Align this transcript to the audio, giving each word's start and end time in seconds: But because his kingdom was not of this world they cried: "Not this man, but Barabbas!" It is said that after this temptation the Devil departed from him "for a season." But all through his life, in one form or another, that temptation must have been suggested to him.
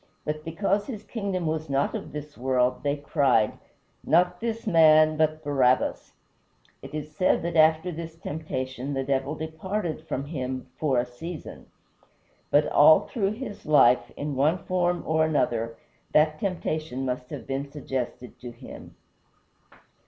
But 0.25 0.43
because 0.43 0.87
his 0.87 1.03
kingdom 1.03 1.45
was 1.45 1.69
not 1.69 1.93
of 1.93 2.11
this 2.11 2.35
world 2.35 2.81
they 2.81 2.95
cried: 2.97 3.59
"Not 4.03 4.39
this 4.39 4.65
man, 4.65 5.15
but 5.15 5.43
Barabbas!" 5.43 6.13
It 6.81 6.95
is 6.95 7.15
said 7.15 7.43
that 7.43 7.55
after 7.55 7.91
this 7.91 8.15
temptation 8.17 8.95
the 8.95 9.03
Devil 9.03 9.35
departed 9.35 10.07
from 10.07 10.25
him 10.25 10.65
"for 10.79 10.97
a 10.97 11.05
season." 11.05 11.67
But 12.49 12.65
all 12.71 13.01
through 13.01 13.33
his 13.33 13.63
life, 13.67 14.09
in 14.17 14.33
one 14.35 14.57
form 14.63 15.03
or 15.05 15.23
another, 15.23 15.77
that 16.13 16.39
temptation 16.39 17.05
must 17.05 17.29
have 17.29 17.45
been 17.45 17.69
suggested 17.71 18.39
to 18.39 18.49
him. 18.49 18.95